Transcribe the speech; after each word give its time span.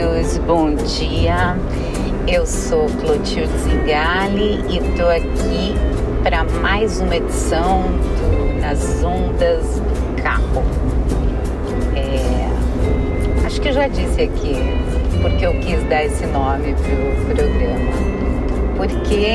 queridos, 0.00 0.38
bom 0.38 0.74
dia. 0.74 1.56
Eu 2.26 2.46
sou 2.46 2.86
Clotilde 2.86 3.52
Zingali 3.58 4.64
e 4.70 4.78
estou 4.78 5.10
aqui 5.10 5.74
para 6.22 6.42
mais 6.44 7.00
uma 7.00 7.16
edição 7.16 7.82
do 7.82 8.60
Nas 8.60 9.04
Ondas 9.04 9.62
do 9.78 10.22
Carro. 10.22 10.62
É, 11.94 13.44
acho 13.44 13.60
que 13.60 13.68
eu 13.68 13.72
já 13.74 13.88
disse 13.88 14.22
aqui 14.22 14.56
porque 15.20 15.44
eu 15.44 15.52
quis 15.60 15.82
dar 15.90 16.04
esse 16.04 16.24
nome 16.26 16.74
para 16.74 16.94
o 16.94 17.34
programa. 17.34 17.92
Porque 18.78 19.26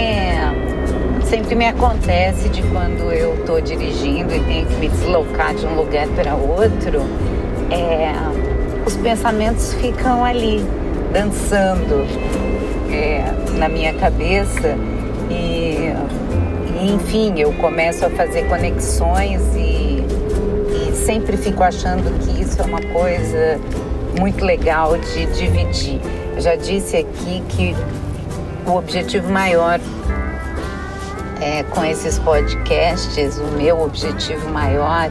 sempre 1.26 1.54
me 1.54 1.68
acontece 1.68 2.50
de 2.50 2.64
quando 2.64 3.12
eu 3.12 3.36
estou 3.36 3.62
dirigindo 3.62 4.34
e 4.34 4.40
tenho 4.40 4.66
que 4.66 4.74
me 4.78 4.90
deslocar 4.90 5.54
de 5.54 5.68
um 5.68 5.76
lugar 5.76 6.08
para 6.10 6.34
outro. 6.34 7.02
É, 7.70 8.45
os 8.86 8.96
pensamentos 8.98 9.74
ficam 9.76 10.24
ali, 10.24 10.64
dançando 11.12 12.06
é, 12.92 13.24
na 13.58 13.68
minha 13.68 13.94
cabeça 13.94 14.78
e, 15.30 15.92
e, 16.82 16.94
enfim, 16.94 17.40
eu 17.40 17.52
começo 17.54 18.06
a 18.06 18.10
fazer 18.10 18.48
conexões 18.48 19.42
e, 19.56 20.04
e 20.72 20.94
sempre 20.94 21.36
fico 21.38 21.64
achando 21.64 22.18
que 22.20 22.42
isso 22.42 22.62
é 22.62 22.66
uma 22.66 22.82
coisa 22.82 23.60
muito 24.20 24.46
legal 24.46 24.98
de 24.98 25.26
dividir. 25.28 26.00
Já 26.38 26.56
disse 26.56 26.98
aqui 26.98 27.42
que 27.50 27.76
o 28.68 28.76
objetivo 28.76 29.32
maior 29.32 29.80
é, 31.42 31.64
com 31.64 31.84
esses 31.84 32.20
podcasts, 32.20 33.38
o 33.38 33.58
meu 33.58 33.82
objetivo 33.82 34.50
maior 34.50 35.10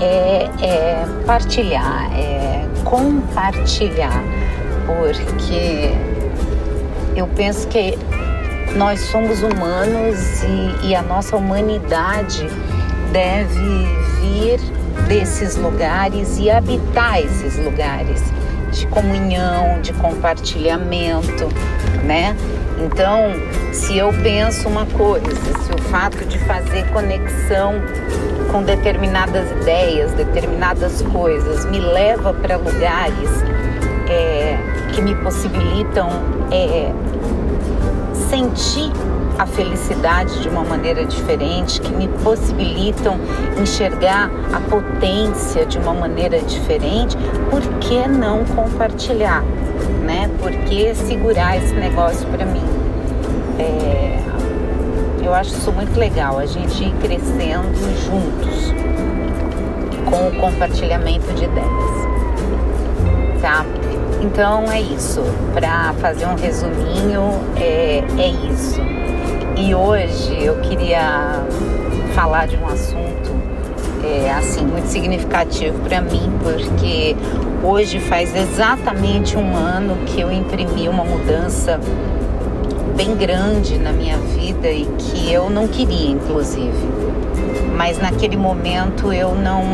é, 0.00 0.48
é 0.64 1.06
partilhar, 1.26 2.10
é 2.16 2.71
compartilhar, 2.84 4.22
porque 4.86 5.92
eu 7.16 7.26
penso 7.28 7.66
que 7.68 7.98
nós 8.76 9.00
somos 9.00 9.42
humanos 9.42 10.42
e, 10.42 10.88
e 10.88 10.94
a 10.94 11.02
nossa 11.02 11.36
humanidade 11.36 12.46
deve 13.12 13.86
vir 14.20 14.60
desses 15.06 15.56
lugares 15.56 16.38
e 16.38 16.50
habitar 16.50 17.20
esses 17.20 17.58
lugares 17.58 18.22
de 18.72 18.86
comunhão, 18.86 19.80
de 19.82 19.92
compartilhamento, 19.92 21.48
né? 22.04 22.34
Então, 22.84 23.32
se 23.72 23.96
eu 23.96 24.12
penso 24.22 24.68
uma 24.68 24.84
coisa, 24.86 25.30
se 25.30 25.72
o 25.72 25.82
fato 25.90 26.24
de 26.24 26.38
fazer 26.40 26.84
conexão 26.88 27.74
com 28.50 28.62
determinadas 28.62 29.50
ideias, 29.52 30.12
determinadas 30.12 31.00
coisas, 31.02 31.64
me 31.66 31.78
leva 31.78 32.34
para 32.34 32.56
lugares 32.56 33.30
é, 34.10 34.58
que 34.92 35.00
me 35.00 35.14
possibilitam 35.16 36.08
é, 36.50 36.92
sentir 38.28 38.90
a 39.38 39.46
felicidade 39.46 40.40
de 40.40 40.48
uma 40.48 40.64
maneira 40.64 41.04
diferente, 41.04 41.80
que 41.80 41.92
me 41.92 42.08
possibilitam 42.08 43.18
enxergar 43.60 44.30
a 44.52 44.60
potência 44.60 45.66
de 45.66 45.78
uma 45.78 45.94
maneira 45.94 46.40
diferente, 46.40 47.16
por 47.50 47.62
que 47.78 48.06
não 48.08 48.44
compartilhar? 48.44 49.42
Né? 50.04 50.30
Por 50.40 50.50
que 50.50 50.94
segurar 50.94 51.56
esse 51.56 51.74
negócio 51.74 52.26
para 52.28 52.44
mim? 52.44 52.64
É, 53.58 54.18
eu 55.24 55.34
acho 55.34 55.50
isso 55.50 55.72
muito 55.72 55.98
legal, 55.98 56.38
a 56.38 56.46
gente 56.46 56.84
ir 56.84 56.92
crescendo 57.00 57.72
juntos 58.04 58.72
com 60.10 60.28
o 60.28 60.40
compartilhamento 60.40 61.32
de 61.34 61.44
ideias. 61.44 62.02
Tá? 63.40 63.64
Então 64.22 64.70
é 64.70 64.80
isso. 64.80 65.20
Para 65.52 65.92
fazer 65.94 66.26
um 66.26 66.36
resuminho, 66.36 67.40
é, 67.56 68.04
é 68.16 68.28
isso. 68.52 68.80
E 69.56 69.74
hoje 69.74 70.44
eu 70.44 70.60
queria 70.60 71.44
falar 72.14 72.46
de 72.46 72.56
um 72.56 72.66
assunto 72.66 73.30
é, 74.04 74.30
assim 74.30 74.64
muito 74.64 74.86
significativo 74.86 75.78
para 75.80 76.00
mim, 76.00 76.32
porque 76.40 77.16
hoje 77.62 77.98
faz 77.98 78.34
exatamente 78.34 79.36
um 79.36 79.56
ano 79.56 79.96
que 80.06 80.20
eu 80.20 80.30
imprimi 80.30 80.88
uma 80.88 81.04
mudança 81.04 81.80
bem 82.96 83.16
grande 83.16 83.78
na 83.78 83.92
minha 83.92 84.18
vida 84.18 84.68
e 84.70 84.84
que 84.98 85.32
eu 85.32 85.50
não 85.50 85.66
queria, 85.66 86.10
inclusive. 86.10 86.72
Mas 87.76 87.98
naquele 87.98 88.36
momento 88.36 89.12
eu 89.12 89.34
não 89.34 89.64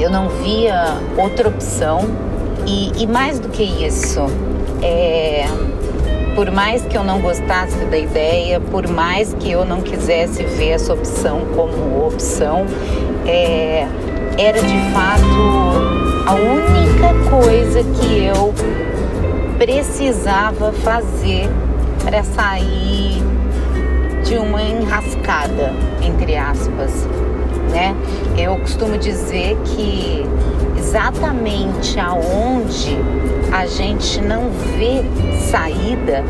eu 0.00 0.10
não 0.10 0.28
via 0.28 0.96
outra 1.16 1.48
opção 1.48 2.27
e, 2.68 2.92
e 3.02 3.06
mais 3.06 3.40
do 3.40 3.48
que 3.48 3.62
isso, 3.62 4.20
é, 4.82 5.46
por 6.34 6.50
mais 6.50 6.82
que 6.82 6.98
eu 6.98 7.02
não 7.02 7.18
gostasse 7.18 7.82
da 7.86 7.96
ideia, 7.96 8.60
por 8.60 8.86
mais 8.86 9.32
que 9.40 9.50
eu 9.50 9.64
não 9.64 9.80
quisesse 9.80 10.42
ver 10.44 10.72
essa 10.72 10.92
opção 10.92 11.46
como 11.56 12.06
opção, 12.06 12.66
é, 13.26 13.86
era 14.36 14.60
de 14.60 14.78
fato 14.92 15.24
a 16.26 16.34
única 16.34 17.30
coisa 17.30 17.82
que 17.82 18.26
eu 18.26 18.52
precisava 19.56 20.70
fazer 20.72 21.48
para 22.04 22.22
sair 22.22 23.22
de 24.24 24.36
uma 24.36 24.62
enrascada, 24.62 25.72
entre 26.02 26.36
aspas, 26.36 27.06
né? 27.70 27.96
Eu 28.36 28.56
costumo 28.58 28.98
dizer 28.98 29.56
que 29.64 30.24
exatamente 30.88 32.00
aonde 32.00 32.96
a 33.52 33.66
gente 33.66 34.22
não 34.22 34.48
vê 34.50 35.02
saída, 35.50 36.24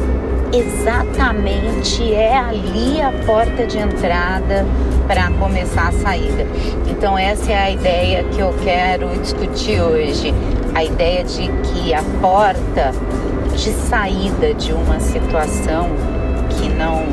exatamente 0.52 2.12
é 2.12 2.36
ali 2.36 3.00
a 3.00 3.12
porta 3.24 3.68
de 3.68 3.78
entrada 3.78 4.66
para 5.06 5.30
começar 5.30 5.88
a 5.88 5.92
saída. 5.92 6.44
Então 6.90 7.16
essa 7.16 7.52
é 7.52 7.56
a 7.56 7.70
ideia 7.70 8.24
que 8.24 8.40
eu 8.40 8.52
quero 8.64 9.08
discutir 9.20 9.80
hoje, 9.80 10.34
a 10.74 10.82
ideia 10.82 11.22
de 11.22 11.48
que 11.62 11.94
a 11.94 12.02
porta 12.20 12.92
de 13.54 13.70
saída 13.88 14.54
de 14.54 14.72
uma 14.72 14.98
situação 14.98 15.88
que 16.50 16.68
não 16.68 17.04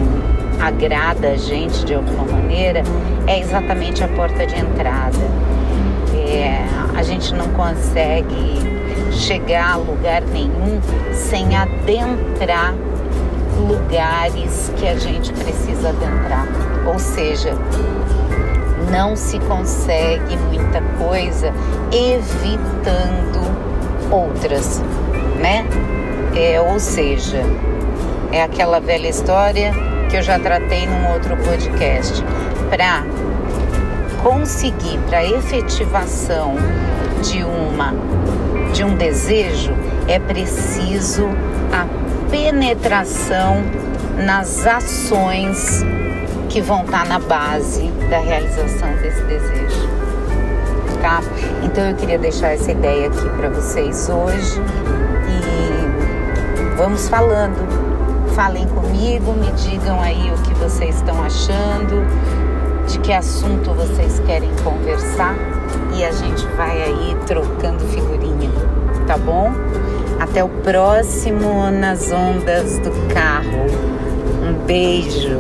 agrada 0.59 1.29
a 1.29 1.37
gente 1.37 1.85
de 1.85 1.93
alguma 1.93 2.23
maneira 2.23 2.81
é 3.27 3.39
exatamente 3.39 4.03
a 4.03 4.07
porta 4.07 4.47
de 4.47 4.55
entrada. 4.55 5.44
Gente 7.05 7.33
não 7.35 7.49
consegue 7.49 8.75
chegar 9.11 9.73
a 9.73 9.75
lugar 9.77 10.21
nenhum 10.23 10.81
sem 11.13 11.55
adentrar 11.55 12.73
lugares 13.59 14.71
que 14.77 14.87
a 14.87 14.95
gente 14.95 15.31
precisa 15.33 15.89
adentrar. 15.89 16.47
Ou 16.87 16.97
seja, 16.97 17.53
não 18.91 19.15
se 19.15 19.39
consegue 19.39 20.35
muita 20.37 20.81
coisa 20.97 21.53
evitando 21.91 23.39
outras, 24.11 24.81
né? 25.39 25.65
É, 26.35 26.59
ou 26.59 26.79
seja, 26.79 27.43
é 28.31 28.41
aquela 28.41 28.79
velha 28.79 29.07
história 29.07 29.71
que 30.09 30.17
eu 30.17 30.21
já 30.21 30.39
tratei 30.39 30.87
num 30.87 31.13
outro 31.13 31.37
podcast. 31.37 32.23
Para 32.69 33.03
conseguir, 34.23 34.99
para 35.07 35.23
efetivação 35.23 36.55
de 37.21 37.43
uma 37.43 37.93
de 38.73 38.83
um 38.83 38.95
desejo, 38.95 39.71
é 40.07 40.19
preciso 40.19 41.25
a 41.71 41.87
penetração 42.29 43.63
nas 44.17 44.67
ações 44.67 45.81
que 46.49 46.61
vão 46.61 46.83
estar 46.83 47.05
na 47.05 47.19
base 47.19 47.87
da 48.09 48.19
realização 48.19 48.93
desse 49.01 49.21
desejo. 49.23 49.89
Tá? 51.01 51.21
Então 51.63 51.85
eu 51.85 51.95
queria 51.95 52.17
deixar 52.19 52.49
essa 52.49 52.71
ideia 52.71 53.07
aqui 53.07 53.29
para 53.37 53.49
vocês 53.49 54.09
hoje 54.09 54.61
e 55.29 56.75
vamos 56.75 57.07
falando 57.07 57.85
falem 58.35 58.67
comigo, 58.67 59.31
me 59.31 59.49
digam 59.53 60.01
aí 60.01 60.29
o 60.29 60.37
que 60.43 60.53
vocês 60.55 60.97
estão 60.97 61.23
achando, 61.23 62.05
de 62.87 62.99
que 62.99 63.13
assunto 63.13 63.73
vocês 63.73 64.19
querem 64.25 64.49
conversar 64.63 65.35
e 65.95 66.03
a 66.03 66.11
gente 66.11 66.45
vai 66.57 66.81
aí 66.83 67.15
trocando 67.25 67.79
figurinha, 67.85 68.51
tá 69.07 69.17
bom? 69.17 69.51
Até 70.19 70.43
o 70.43 70.49
próximo 70.49 71.69
nas 71.71 72.11
ondas 72.11 72.79
do 72.79 72.91
carro. 73.13 73.65
Um 74.43 74.65
beijo. 74.65 75.37